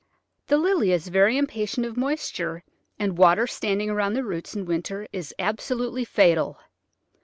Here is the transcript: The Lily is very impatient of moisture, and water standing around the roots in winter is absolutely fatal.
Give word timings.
The 0.47 0.57
Lily 0.57 0.91
is 0.91 1.09
very 1.09 1.37
impatient 1.37 1.85
of 1.85 1.95
moisture, 1.95 2.63
and 2.97 3.19
water 3.19 3.45
standing 3.45 3.87
around 3.91 4.13
the 4.15 4.23
roots 4.23 4.55
in 4.55 4.65
winter 4.65 5.07
is 5.13 5.31
absolutely 5.37 6.05
fatal. 6.05 6.57